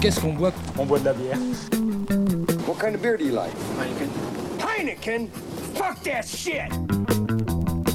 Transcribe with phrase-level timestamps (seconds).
[0.00, 1.36] Qu'est-ce qu'on boit On boit de la bière.
[2.66, 3.52] What kind of beer do you like?
[4.58, 5.28] Heineken?
[5.74, 6.72] Fuck that shit!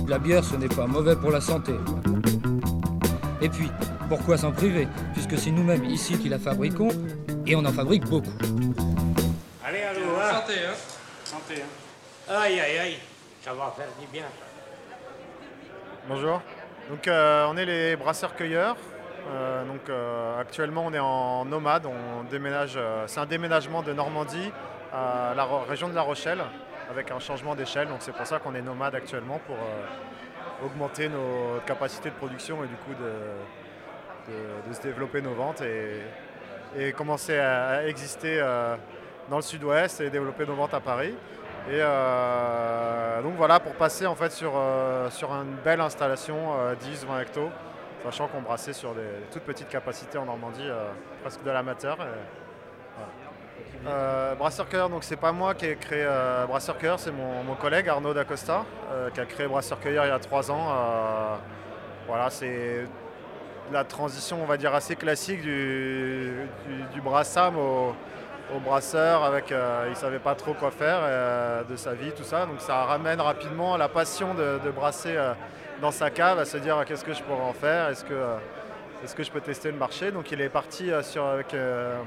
[0.07, 1.73] La bière, ce n'est pas mauvais pour la santé.
[3.41, 3.71] Et puis,
[4.07, 4.87] pourquoi s'en priver?
[5.13, 6.89] Puisque c'est nous-mêmes ici qui la fabriquons,
[7.47, 8.29] et on en fabrique beaucoup.
[9.65, 10.41] Allez, allô, hein?
[10.41, 10.75] Santé, hein?
[11.23, 12.97] Santé, hein Aïe, aïe, aïe,
[13.43, 14.25] ça va faire du bien.
[16.07, 16.39] Bonjour.
[16.87, 18.77] Donc euh, on est les brasseurs-cueilleurs.
[19.27, 22.75] Euh, donc euh, actuellement on est en nomade, on déménage.
[22.77, 24.51] euh, c'est un déménagement de Normandie
[24.93, 26.43] à la région de La Rochelle
[26.89, 27.87] avec un changement d'échelle.
[27.87, 29.57] Donc c'est pour ça qu'on est nomade actuellement pour
[30.65, 35.61] augmenter nos capacités de production et du coup de, se développer nos ventes
[36.77, 38.39] et, commencer à, exister
[39.29, 41.15] dans le sud-ouest et développer nos ventes à Paris.
[41.69, 41.81] Et
[43.23, 44.53] donc voilà, pour passer en fait sur,
[45.09, 47.49] sur une belle installation, euh, 10-20 hectos,
[48.03, 50.89] sachant qu'on brassait sur des, toutes petites capacités en Normandie, euh,
[51.21, 51.97] presque de l'amateur.
[53.87, 57.55] Euh, Brasseur Cueilleur, donc c'est pas moi qui ai créé euh, Brasseur Cueilleur, c'est mon,
[57.55, 58.65] collègue Arnaud Dacosta
[59.13, 61.39] qui a créé Brasseur Cueilleur il y a trois ans.
[62.07, 62.85] Voilà, c'est
[63.71, 66.47] la transition, on va dire, assez classique du,
[67.03, 67.93] brassam au,
[68.63, 69.53] brasseur avec
[69.89, 73.75] il savait pas trop quoi faire de sa vie tout ça donc ça ramène rapidement
[73.75, 75.17] la passion de, brasser
[75.81, 77.89] dans sa cave à se dire qu'est-ce que je pourrais en faire?
[77.89, 78.37] Est-ce que euh,
[79.03, 80.11] est-ce que je peux tester le marché?
[80.11, 81.99] Donc il est parti euh, sur avec euh,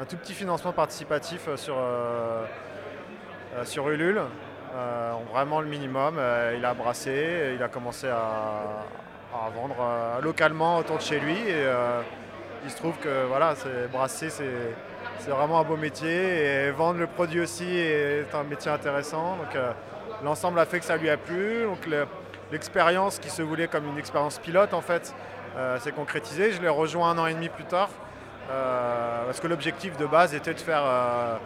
[0.00, 1.76] un tout petit financement participatif sur
[3.64, 4.22] sur Ulule.
[5.32, 6.18] Vraiment le minimum
[6.56, 8.86] il a brassé il a commencé à,
[9.54, 9.76] vendre
[10.22, 11.36] localement autour de chez lui.
[11.36, 11.66] Et
[12.64, 13.54] il se trouve que voilà
[13.92, 16.66] brasser c'est vraiment un beau métier.
[16.66, 19.36] Et vendre le produit aussi est un métier intéressant.
[19.36, 19.62] Donc
[20.24, 21.66] l'ensemble a fait que ça lui a plu.
[22.52, 25.14] L'expérience qui se voulait comme une expérience pilote en fait
[25.56, 26.52] euh, s'est concrétisée.
[26.52, 27.88] Je l'ai rejoint un an et demi plus tard
[28.50, 31.36] euh, parce que l'objectif de base était de faire, euh,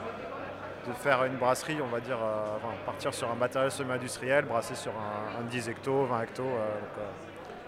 [1.27, 2.19] une brasserie, on va dire,
[2.57, 6.43] enfin, partir sur un matériel semi-industriel, brasser sur un, un 10 hectos, 20 hectos.
[6.43, 7.05] euh,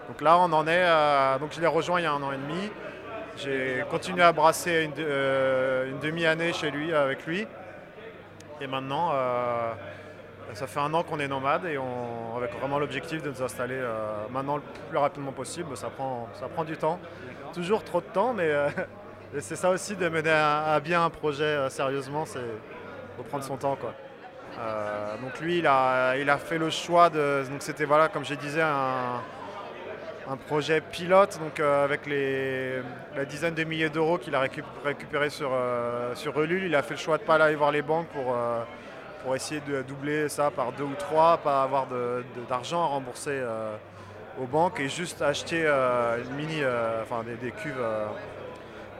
[0.07, 2.37] donc, là on en est, donc je l'ai rejoint il y a un an et
[2.37, 2.71] demi.
[3.37, 7.47] J'ai continué à brasser une, une demi-année chez lui, avec lui.
[8.59, 9.13] Et maintenant,
[10.53, 13.77] ça fait un an qu'on est nomade et on, avec vraiment l'objectif de nous installer
[13.77, 15.75] euh, maintenant le plus rapidement possible.
[15.77, 16.99] Ça prend, ça prend du temps.
[17.53, 18.69] Toujours trop de temps, mais euh,
[19.39, 22.39] c'est ça aussi de mener à, à bien un projet euh, sérieusement, c'est
[23.17, 23.75] faut prendre son temps.
[23.75, 23.93] Quoi.
[25.21, 27.43] Donc lui, il a, il a fait le choix de...
[27.49, 29.21] Donc c'était, voilà, comme je disais, un,
[30.29, 32.81] un projet pilote donc, avec les,
[33.15, 35.51] la dizaine de milliers d'euros qu'il a récup- récupéré sur,
[36.15, 36.63] sur Ulule.
[36.65, 38.35] Il a fait le choix de ne pas aller voir les banques pour,
[39.23, 41.87] pour essayer de doubler ça par deux ou trois, pas avoir
[42.47, 43.75] d'argent à rembourser euh,
[44.41, 47.81] aux banques et juste acheter euh, une mini, euh, des, des cuves.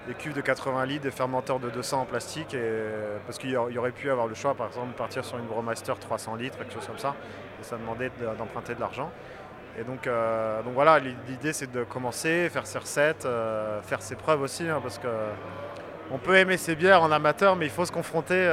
[0.08, 2.72] des cuves de 80 litres, des fermenteurs de 200 en plastique, et,
[3.26, 5.98] parce qu'il y aurait pu avoir le choix, par exemple, de partir sur une Brewmaster
[6.00, 7.16] 300 litres, quelque chose comme ça,
[7.62, 9.12] et ça demandait de- d'emprunter de l'argent.
[9.78, 10.06] Et donc,
[10.66, 13.26] donc voilà, l'idée c'est de commencer, faire ses recettes,
[13.84, 15.08] faire ses preuves aussi, hein, parce que
[16.12, 18.46] on peut aimer ses bières en amateur, mais il faut se confronter,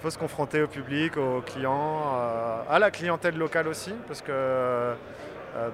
[0.00, 4.22] il faut se confronter au public, aux clients, euh, à la clientèle locale aussi, parce
[4.22, 4.94] que euh,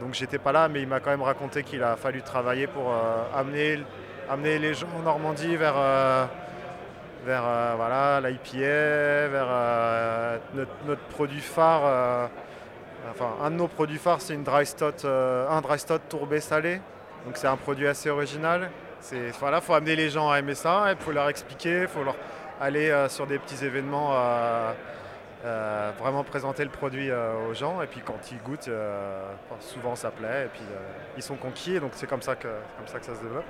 [0.00, 2.91] donc j'étais pas là, mais il m'a quand même raconté qu'il a fallu travailler pour
[2.91, 3.78] euh, amener,
[4.28, 6.25] amener les gens en Normandie vers euh,
[7.25, 10.38] vers euh, voilà, l'IPA, vers euh,
[10.86, 11.82] notre, produit phare.
[11.84, 12.26] euh,
[13.12, 14.44] enfin, un de nos produits phares, c'est une
[15.04, 16.81] euh, un dry stout tourbé salé.
[17.26, 18.70] Donc c'est un produit assez original.
[18.98, 22.16] C'est voilà, faut amener les gens à aimer ça, il faut leur expliquer, faut leur
[22.60, 24.72] aller euh, sur des petits événements, euh,
[25.44, 27.82] euh, vraiment présenter le produit aux gens.
[27.82, 28.70] Et puis quand ils goûtent,
[29.60, 30.47] souvent ça plaît.
[30.47, 30.64] Et puis
[31.16, 31.78] ils sont conquis.
[31.80, 33.44] Donc c'est comme ça que comme ça que ça se développe.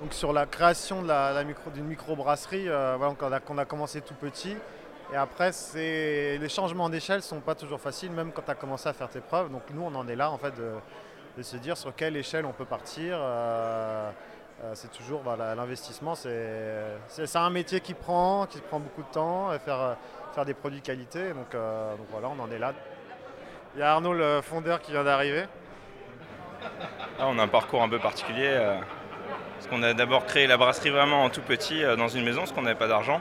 [0.00, 3.14] Donc sur la création la micro, d'une microbrasserie, voilà,
[3.46, 4.56] qu'on a, a commencé tout petit.
[5.12, 8.88] Et après, les changements d'échelle ne sont pas toujours faciles, même quand tu as commencé
[8.88, 9.50] à faire tes preuves.
[9.52, 12.52] Donc nous, on en est là, en fait, de, se dire sur quelle échelle on
[12.52, 13.18] peut partir.
[14.74, 20.54] C'est toujours voilà, l'investissement, c'est, un métier qui prend, beaucoup de temps, euh, faire des
[20.54, 21.30] produits de qualité.
[21.30, 22.72] Donc, euh, donc voilà, on en est là.
[23.74, 25.44] Il y a Arnaud, le fondeur, qui vient d'arriver.
[27.18, 28.48] Ah, on a un parcours un peu particulier.
[28.48, 28.78] euh,
[29.54, 32.52] Parce qu'on a d'abord créé la brasserie vraiment en tout petit dans une maison, parce
[32.52, 33.20] qu'on n'avait pas d'argent.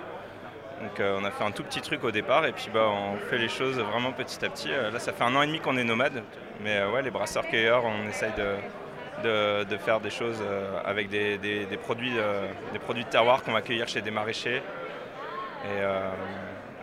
[0.81, 3.37] Donc on a fait un tout petit truc au départ et puis bah, on fait
[3.37, 4.69] les choses vraiment petit à petit.
[4.69, 6.23] là ça fait un an et demi qu'on est nomade,
[6.59, 8.55] mais ouais les brasseurs cueilleurs on essaye de,
[9.23, 10.41] de, faire des choses
[10.85, 12.13] avec des, des, produits,
[12.73, 14.61] des produits de terroir qu'on va cueillir chez des maraîchers.
[15.65, 15.83] Et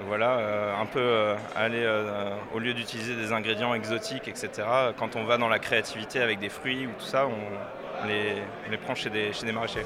[0.07, 4.51] voilà, euh, un peu euh, aller, euh, au lieu d'utiliser des ingrédients exotiques, etc.,
[4.97, 8.37] quand on va dans la créativité avec des fruits ou tout ça, on, les,
[8.71, 9.85] les, prend chez des, chez des maraîchers.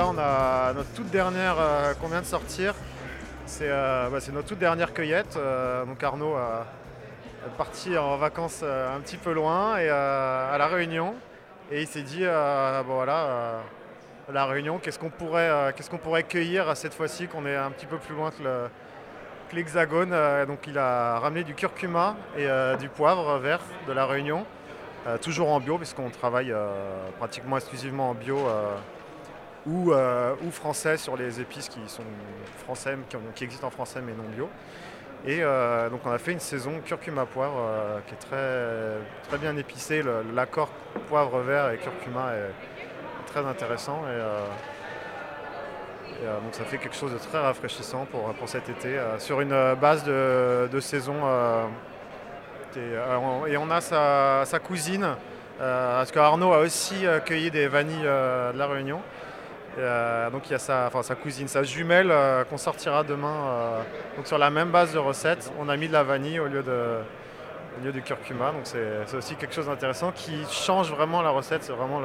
[0.00, 2.74] Là, on a notre toute dernière euh, qu'on vient de sortir.
[3.60, 5.36] Euh, bah, c'est notre toute dernière cueillette.
[5.36, 6.36] Euh, donc Arnaud
[7.46, 11.14] est parti en vacances un petit peu loin et à La Réunion.
[11.70, 13.60] Et il s'est dit, bon voilà,
[14.32, 17.86] La Réunion, qu'est-ce qu'on pourrait, qu'est-ce qu'on pourrait cueillir cette fois-ci qu'on est un petit
[17.86, 20.14] peu plus loin que l'Hexagone.
[20.46, 22.48] donc il a ramené du curcuma et
[22.78, 24.46] du poivre vert de La Réunion.
[25.20, 26.54] toujours en bio, puisqu'on travaille
[27.18, 28.38] pratiquement exclusivement en bio
[29.68, 32.02] euh, ou, français sur les épices qui sont
[32.64, 32.96] français,
[33.34, 34.48] qui, existent en français mais non bio.
[35.26, 39.36] Et euh, donc on a fait une saison curcuma poivre euh, qui est très, très
[39.36, 40.02] bien épicée.
[40.34, 40.70] L'accord
[41.08, 44.02] poivre vert et curcuma est très intéressant.
[44.08, 44.18] Et,
[46.24, 50.04] donc ça fait quelque chose de très rafraîchissant pour, pour cet été sur une base
[50.04, 51.16] de, saison.
[52.76, 55.16] Et, on a sa, sa cousine,
[55.58, 59.00] parce que Arnaud a aussi cueilli des vanilles de la Réunion.
[59.78, 63.28] Euh, donc il y a sa, sa cousine, sa jumelle euh, qu'on sortira demain.
[63.28, 63.82] Euh,
[64.16, 66.62] donc sur la même base de recette, on a mis de la vanille au lieu,
[66.62, 66.98] de,
[67.78, 68.52] au lieu du curcuma.
[68.52, 71.62] Donc c'est aussi quelque chose d'intéressant qui change vraiment la recette.
[71.62, 72.00] C'est vraiment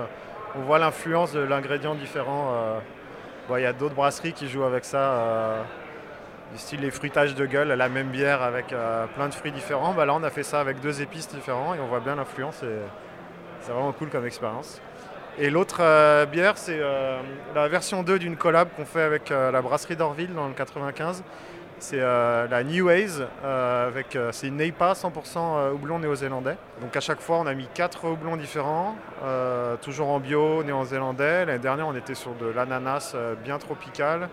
[0.57, 2.53] on voit l'influence de l'ingrédient différent.
[3.49, 5.65] il y a d'autres brasseries qui jouent avec ça,
[6.53, 8.67] du style les fruitages de gueule, la même bière avec
[9.15, 9.93] plein de fruits différents.
[9.93, 12.63] Bah, là on a fait ça avec deux épices différents et on voit bien l'influence.
[13.59, 14.79] C'est vraiment cool comme expérience.
[15.37, 17.19] Et l'autre euh, bière, c'est euh,
[17.53, 21.23] la version 2 d'une collab qu'on fait avec euh, la brasserie d'Orville dans le 95.
[21.77, 26.55] C'est la New avec c'est une NEIPA 100% houblon néo-zélandais.
[26.79, 28.95] Donc à chaque fois, on a mis quatre houblons différents,
[29.81, 31.45] toujours en bio néo-zélandais.
[31.45, 34.29] L'année dernière, on était sur de l'ananas bien tropical,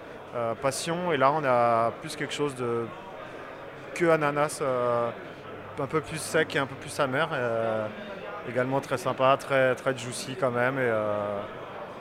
[0.62, 2.86] passion, et là, on a plus quelque chose de
[3.96, 4.62] que ananas,
[5.80, 7.28] un peu plus sec et un peu plus amer
[8.48, 10.78] également très sympa, très, très juicy quand même.
[10.78, 11.38] Et, euh,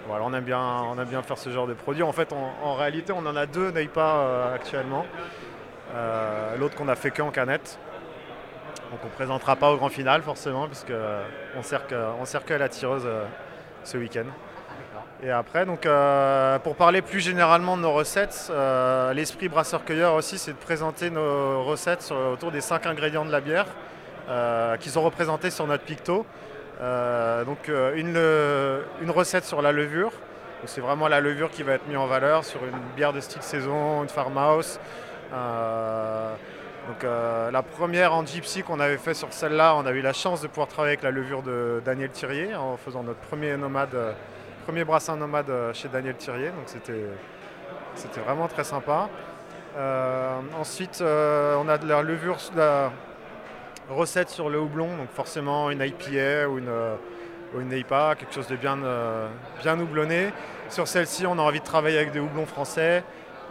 [0.08, 2.04] voilà, on aime, bien, on aime bien faire ce genre de produits.
[2.04, 5.06] En fait, en réalité, on en a deux Neipa euh, actuellement.
[5.96, 7.80] Euh, l'autre qu'on a fait que en canette.
[8.90, 12.54] Donc on ne présentera pas au grand final forcément, puisqu'on sert, que, on sert que
[12.54, 13.08] à la tireuse
[13.84, 14.26] ce week-end.
[15.24, 15.88] Et après, donc,
[16.64, 18.52] pour parler plus généralement de nos recettes,
[19.14, 23.68] l'esprit brasseur-cueilleur aussi, c'est de présenter nos recettes autour des cinq ingrédients de la bière.
[24.30, 26.26] Euh, qui sont représentés sur notre picto.
[26.80, 30.12] Euh, donc euh, une, une, recette sur la levure.
[30.66, 33.42] C'est vraiment la levure qui va être mise en valeur sur une bière de style
[33.42, 34.80] saison, une farmhouse.
[35.32, 40.40] donc la première en gypsy qu'on avait fait sur celle-là, on a eu la chance
[40.42, 43.98] de pouvoir travailler avec la levure de Daniel Thirier en faisant notre premier nomade,
[44.66, 46.50] premier brassin nomade chez Daniel Thirier.
[46.50, 49.10] Donc c'était, vraiment très sympa.
[50.60, 52.38] ensuite, on a de la levure,
[53.92, 56.96] recette sur le houblon, donc forcément une IPA ou une, euh,
[57.78, 59.28] IPA, quelque chose de bien, euh,
[59.62, 60.32] bien houblonné.
[60.70, 63.04] Sur celle-ci, on a envie de travailler avec des houblons français,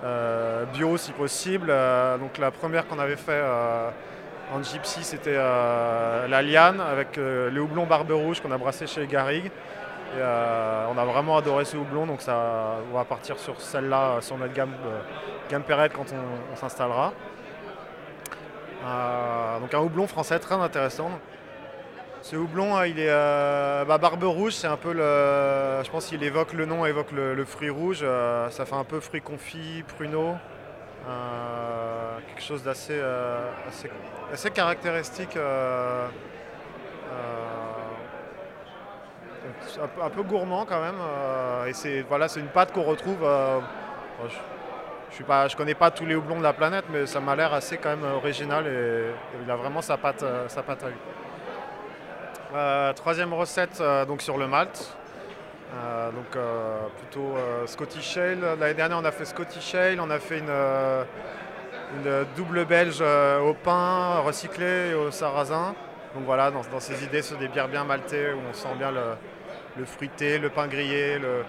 [0.02, 1.73] euh, bio si possible.
[2.18, 3.42] donc la première qu'on avait fait
[4.52, 9.50] en gypsy, c'était la liane avec le houblon barbe rouge qu'on a brassé chez Garrigue.
[10.16, 14.54] on a vraiment adoré ce houblon, donc ça, on va partir sur celle-là, sur notre
[14.54, 14.75] gamme,
[15.50, 16.06] gamme quand
[16.52, 17.12] on s'installera.
[18.85, 21.11] Euh, donc un houblon français très intéressant.
[22.23, 25.83] Ce houblon, hein, il est euh, bah, barbe rouge, c'est un peu le.
[25.83, 28.01] Je pense qu'il évoque le nom, évoque le, fruit rouge.
[28.03, 30.35] Euh, ça fait un peu fruit confit, pruneau.
[32.27, 33.01] quelque chose d'assez
[34.33, 35.37] assez, caractéristique.
[40.03, 41.01] Un peu, gourmand quand même.
[41.67, 43.25] et c'est voilà, une pâte qu'on retrouve.
[45.19, 47.90] Ne connais pas tous les houblons de la planète, mais ça m'a l'air assez quand
[47.90, 50.97] même original et, il a vraiment sa patte, euh, sa à lui.
[52.55, 54.97] Euh, troisième recette euh, donc sur le malt.
[56.14, 56.43] donc
[56.99, 57.35] plutôt
[57.67, 58.40] Scottish Ale.
[58.59, 64.21] L'année dernière on a fait Scottish Ale, on a fait une, double belge au pain
[64.21, 65.75] recyclé et au sarrasin.
[66.14, 69.14] Donc voilà, dans, ces idées, sur des bières bien maltées où on sent bien le,
[69.76, 71.45] le fruité, le pain grillé, le,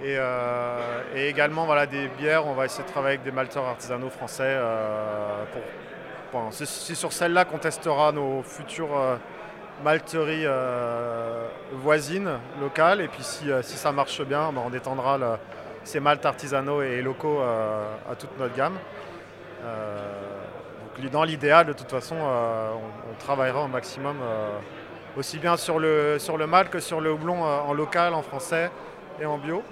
[0.00, 3.64] et, euh, et également voilà, des bières, on va essayer de travailler avec des malteurs
[3.64, 4.44] artisanaux français.
[4.44, 5.44] euh,
[6.52, 9.16] c'est, sur celle-là qu'on testera nos futures euh,
[9.82, 10.46] malteries
[11.72, 13.00] voisines, locales.
[13.00, 15.18] Et puis si, ça marche bien, ben, on étendra
[15.82, 18.76] ces maltes artisanaux et locaux à toute notre gamme.
[19.62, 24.16] Donc, dans l'idéal, de toute façon, on, travaillera au maximum
[25.16, 28.70] aussi bien sur le, sur le malt que sur le houblon en local, en français
[29.20, 29.62] et en bio.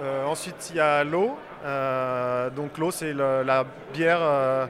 [0.00, 1.36] Euh, ensuite, il y a l'eau.
[1.64, 4.66] Euh, donc l'eau, c'est la bière euh,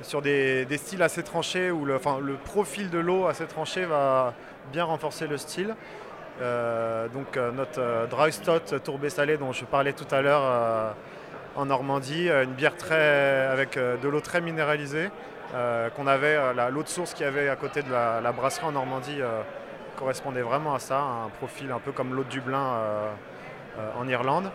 [0.00, 4.34] sur des, styles assez tranchés où le, le profil de l'eau assez tranché va
[4.72, 5.74] bien renforcer le style.
[6.40, 10.94] Donc notre dry stout tourbé salé dont je parlais tout à l'heure
[11.54, 15.10] en Normandie, une bière très avec de l'eau très minéralisée
[15.94, 16.36] qu'on avait
[16.70, 19.20] l'eau de source qu'il y avait à côté de la, brasserie en Normandie
[19.96, 22.80] correspondait vraiment à ça, un profil un peu comme l'eau de Dublin
[23.96, 24.50] en Irlande.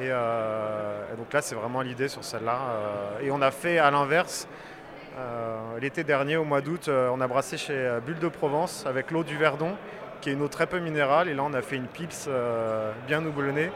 [0.00, 2.56] Et, euh, et donc là, c'est vraiment l'idée sur celle-là.
[2.56, 4.48] Euh, et on a fait à l'inverse.
[5.18, 8.86] euh, L'été dernier, au mois d'août, euh, on a brassé chez euh, Bulle de Provence
[8.86, 9.76] avec l'eau du Verdon,
[10.20, 11.28] qui est une eau très peu minérale.
[11.28, 13.70] Et là, on a fait une pips euh, bien houblonnée.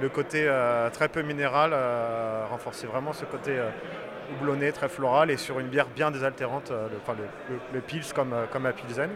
[0.00, 3.68] Le côté euh, très peu minéral euh, renforçait vraiment ce côté euh,
[4.32, 7.14] houblonné, très floral, et sur une bière bien désaltérante, euh, le, enfin,
[7.72, 9.10] le, pils comme, euh, comme à Pilsen.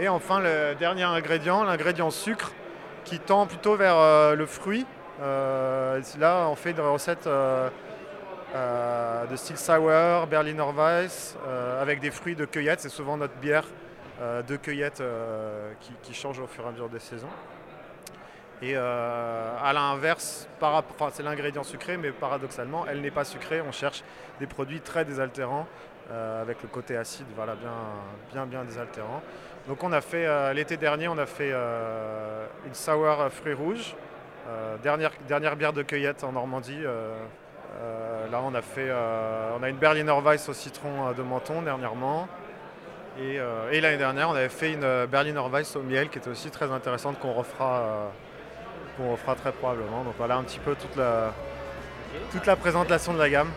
[0.00, 2.52] Et enfin, le dernier ingrédient, l'ingrédient sucre,
[3.06, 4.84] qui tend plutôt vers euh, le fruit.
[5.22, 7.70] Euh, là, on fait des recettes euh,
[9.30, 11.36] de style sour, Berliner Weiss,
[11.80, 12.80] avec des fruits de cueillette.
[12.80, 13.64] C'est souvent notre bière
[14.20, 15.02] de cueillette
[16.02, 17.28] qui, change au fur et à mesure des saisons.
[18.62, 20.48] Et à l'inverse,
[21.12, 23.60] c'est l'ingrédient sucré, mais paradoxalement, elle n'est pas sucrée.
[23.60, 24.02] On cherche
[24.40, 25.66] des produits très désaltérants,
[26.10, 27.72] euh, avec le côté acide, voilà, bien,
[28.32, 29.20] bien, bien désaltérant.
[29.66, 33.96] Donc on a fait, euh, l'été dernier, on a fait euh, une sour fruits rouges,
[34.84, 36.80] dernière, dernière bière de cueillette en Normandie.
[38.30, 38.88] là, on a fait,
[39.58, 42.28] on a une Berliner Weiss au citron de Menton dernièrement.
[43.18, 43.40] Et,
[43.80, 47.18] l'année dernière, on avait fait une Berliner Weiss au miel qui était aussi très intéressante
[47.18, 48.12] qu'on refera,
[48.96, 50.04] qu'on refera très probablement.
[50.04, 51.32] Donc voilà un petit peu toute la,
[52.30, 53.50] toute la présentation de la gamme.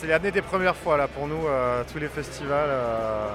[0.00, 2.68] C'est l'année des premières fois là pour nous, euh, tous les festivals.
[2.68, 3.26] euh,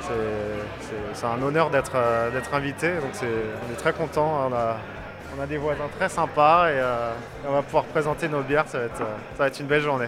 [0.00, 4.48] c'est- un honneur d'être euh, invité, donc on est très contents.
[4.48, 4.76] On a,
[5.36, 6.80] on a des voisins très sympas et
[7.48, 9.04] on va pouvoir présenter nos bières, ça va être, ça
[9.38, 10.06] va être une belle journée.